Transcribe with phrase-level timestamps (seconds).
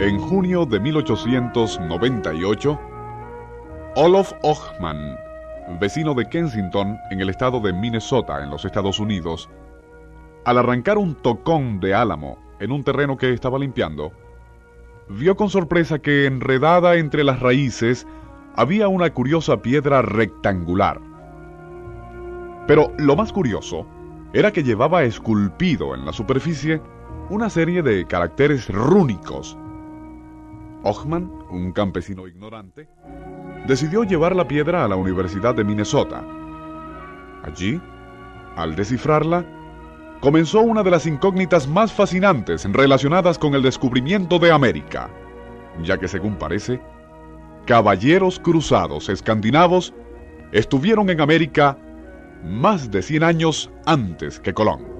[0.00, 2.80] En junio de 1898,
[3.96, 5.18] Olof Ochman,
[5.78, 9.50] vecino de Kensington en el estado de Minnesota, en los Estados Unidos,
[10.46, 14.10] al arrancar un tocón de álamo en un terreno que estaba limpiando,
[15.10, 18.06] vio con sorpresa que enredada entre las raíces
[18.56, 20.98] había una curiosa piedra rectangular.
[22.66, 23.86] Pero lo más curioso
[24.32, 26.80] era que llevaba esculpido en la superficie
[27.28, 29.58] una serie de caracteres rúnicos.
[30.82, 32.88] Ochman, un campesino ignorante,
[33.66, 36.24] decidió llevar la piedra a la Universidad de Minnesota.
[37.42, 37.80] Allí,
[38.56, 39.44] al descifrarla,
[40.20, 45.10] comenzó una de las incógnitas más fascinantes relacionadas con el descubrimiento de América,
[45.82, 46.80] ya que según parece,
[47.66, 49.94] caballeros cruzados escandinavos
[50.52, 51.76] estuvieron en América
[52.44, 54.99] más de 100 años antes que Colón.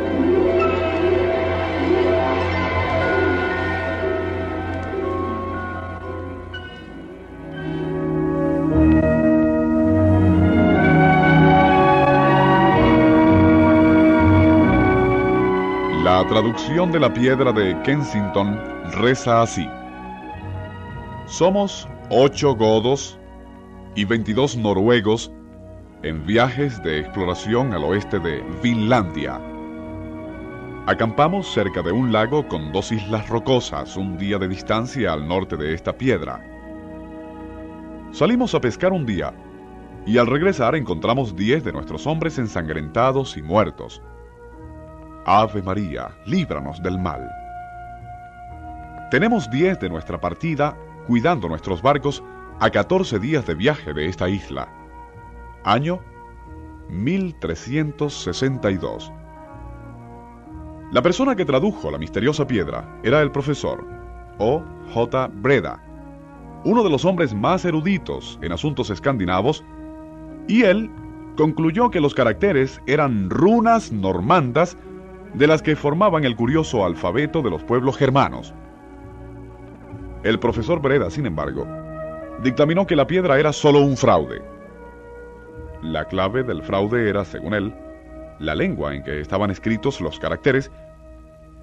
[16.21, 18.55] La traducción de la piedra de Kensington
[18.91, 19.67] reza así.
[21.25, 23.17] Somos ocho godos
[23.95, 25.31] y 22 noruegos
[26.03, 29.41] en viajes de exploración al oeste de Finlandia.
[30.85, 35.57] Acampamos cerca de un lago con dos islas rocosas un día de distancia al norte
[35.57, 36.39] de esta piedra.
[38.11, 39.33] Salimos a pescar un día
[40.05, 44.03] y al regresar encontramos 10 de nuestros hombres ensangrentados y muertos.
[45.25, 47.29] Ave María, líbranos del mal.
[49.11, 52.23] Tenemos 10 de nuestra partida cuidando nuestros barcos
[52.59, 54.67] a 14 días de viaje de esta isla.
[55.63, 55.99] Año
[56.89, 59.11] 1362.
[60.91, 63.85] La persona que tradujo la misteriosa piedra era el profesor
[64.39, 64.63] O.
[64.93, 65.29] J.
[65.35, 65.79] Breda,
[66.65, 69.63] uno de los hombres más eruditos en asuntos escandinavos,
[70.47, 70.89] y él
[71.37, 74.75] concluyó que los caracteres eran runas normandas
[75.33, 78.53] de las que formaban el curioso alfabeto de los pueblos germanos.
[80.23, 81.65] El profesor Breda, sin embargo,
[82.43, 84.41] dictaminó que la piedra era solo un fraude.
[85.81, 87.73] La clave del fraude era, según él,
[88.39, 90.71] la lengua en que estaban escritos los caracteres,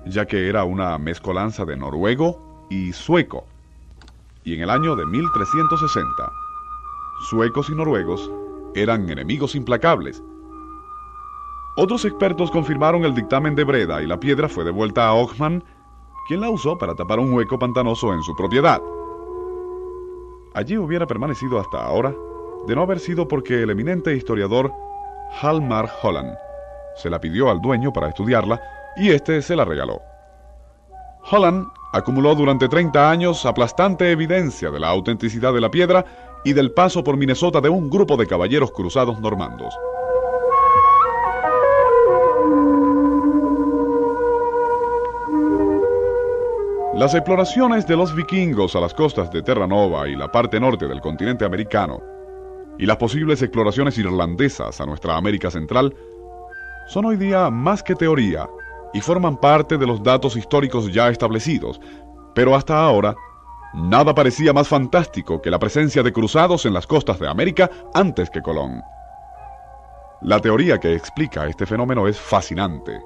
[0.07, 3.45] ya que era una mezcolanza de noruego y sueco.
[4.45, 6.33] Y en el año de 1360,
[7.29, 8.31] suecos y noruegos
[8.75, 10.23] eran enemigos implacables,
[11.81, 15.63] otros expertos confirmaron el dictamen de Breda y la piedra fue devuelta a Ochman,
[16.27, 18.83] quien la usó para tapar un hueco pantanoso en su propiedad.
[20.55, 22.13] Allí hubiera permanecido hasta ahora,
[22.67, 24.73] de no haber sido porque el eminente historiador
[25.41, 26.37] Halmar Holland
[26.97, 28.61] se la pidió al dueño para estudiarla
[28.97, 30.03] y éste se la regaló.
[31.31, 36.05] Holland acumuló durante 30 años aplastante evidencia de la autenticidad de la piedra
[36.45, 39.73] y del paso por Minnesota de un grupo de caballeros cruzados normandos.
[46.99, 51.01] Las exploraciones de los vikingos a las costas de Terranova y la parte norte del
[51.01, 52.03] continente americano,
[52.77, 55.95] y las posibles exploraciones irlandesas a nuestra América Central,
[56.89, 58.51] son hoy día más que teoría
[58.93, 61.81] y forman parte de los datos históricos ya establecidos,
[62.35, 63.15] pero hasta ahora
[63.75, 68.29] nada parecía más fantástico que la presencia de cruzados en las costas de América antes
[68.29, 68.83] que Colón.
[70.23, 73.01] La teoría que explica este fenómeno es fascinante.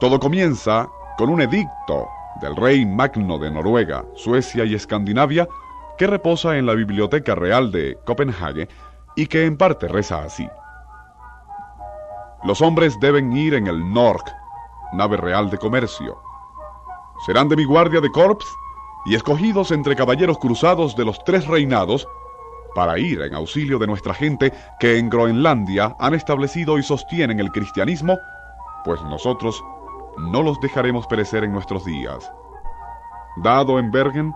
[0.00, 0.88] Todo comienza
[1.18, 2.08] con un edicto
[2.42, 5.48] del rey Magno de Noruega, Suecia y Escandinavia,
[5.96, 8.68] que reposa en la Biblioteca Real de Copenhague
[9.14, 10.48] y que en parte reza así.
[12.44, 14.26] Los hombres deben ir en el Nork,
[14.92, 16.18] nave real de comercio.
[17.24, 18.44] Serán de mi guardia de corps
[19.06, 22.08] y escogidos entre caballeros cruzados de los tres reinados
[22.74, 27.52] para ir en auxilio de nuestra gente que en Groenlandia han establecido y sostienen el
[27.52, 28.18] cristianismo,
[28.84, 29.62] pues nosotros
[30.16, 32.32] no los dejaremos perecer en nuestros días.
[33.36, 34.34] Dado en Bergen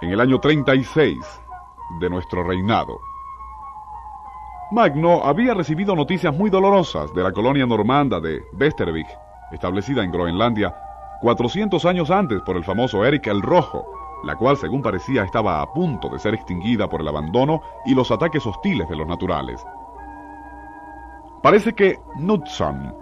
[0.00, 1.18] en el año 36
[2.00, 2.98] de nuestro reinado.
[4.70, 9.06] Magno había recibido noticias muy dolorosas de la colonia normanda de Vestervik,
[9.52, 10.74] establecida en Groenlandia
[11.20, 13.86] 400 años antes por el famoso Eric el Rojo,
[14.24, 18.10] la cual según parecía estaba a punto de ser extinguida por el abandono y los
[18.10, 19.64] ataques hostiles de los naturales.
[21.42, 22.94] Parece que Knudson,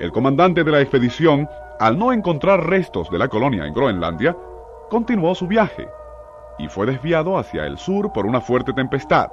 [0.00, 1.48] el comandante de la expedición,
[1.80, 4.36] al no encontrar restos de la colonia en Groenlandia,
[4.90, 5.88] continuó su viaje
[6.58, 9.28] y fue desviado hacia el sur por una fuerte tempestad.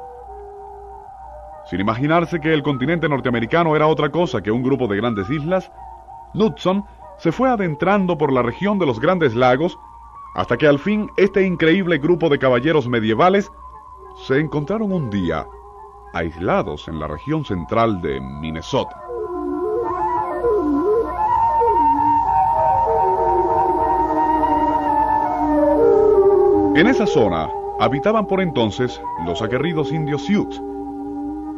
[1.69, 5.71] Sin imaginarse que el continente norteamericano era otra cosa que un grupo de grandes islas,
[6.33, 6.85] Knudson
[7.17, 9.77] se fue adentrando por la región de los grandes lagos
[10.33, 13.51] hasta que al fin este increíble grupo de caballeros medievales
[14.27, 15.45] se encontraron un día
[16.13, 19.10] aislados en la región central de Minnesota.
[26.73, 27.49] En esa zona
[27.81, 30.47] habitaban por entonces los aguerridos indios Sioux,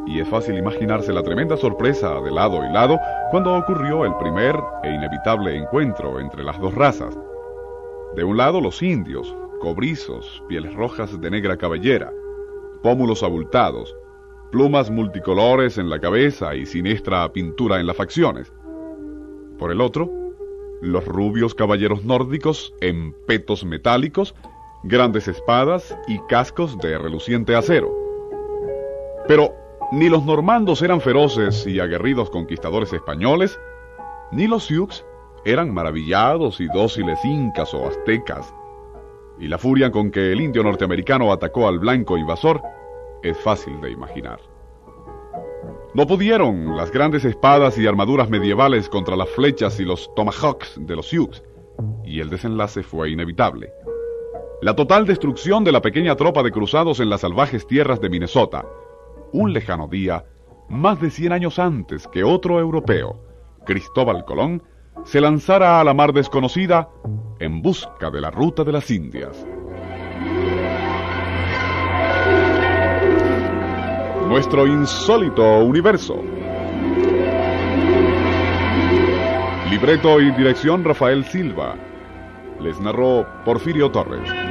[0.06, 2.98] y es fácil imaginarse la tremenda sorpresa de lado y lado
[3.30, 7.16] cuando ocurrió el primer e inevitable encuentro entre las dos razas.
[8.16, 12.12] De un lado los indios, cobrizos, pieles rojas de negra cabellera,
[12.82, 13.96] pómulos abultados,
[14.50, 18.52] plumas multicolores en la cabeza y siniestra pintura en las facciones.
[19.60, 20.10] Por el otro,
[20.82, 24.34] los rubios caballeros nórdicos en petos metálicos
[24.84, 27.90] grandes espadas y cascos de reluciente acero.
[29.26, 29.54] Pero
[29.92, 33.58] ni los normandos eran feroces y aguerridos conquistadores españoles,
[34.30, 35.04] ni los sioux
[35.46, 38.54] eran maravillados y dóciles incas o aztecas.
[39.38, 42.60] Y la furia con que el indio norteamericano atacó al blanco invasor
[43.22, 44.38] es fácil de imaginar.
[45.94, 50.96] No pudieron las grandes espadas y armaduras medievales contra las flechas y los tomahawks de
[50.96, 51.42] los Sioux,
[52.04, 53.72] y el desenlace fue inevitable
[54.64, 58.64] la total destrucción de la pequeña tropa de cruzados en las salvajes tierras de Minnesota,
[59.30, 60.24] un lejano día,
[60.70, 63.20] más de 100 años antes que otro europeo,
[63.66, 64.62] Cristóbal Colón,
[65.04, 66.88] se lanzara a la mar desconocida
[67.40, 69.46] en busca de la ruta de las Indias.
[74.26, 76.22] Nuestro insólito universo.
[79.68, 81.74] Libreto y dirección Rafael Silva.
[82.60, 84.43] Les narró Porfirio Torres.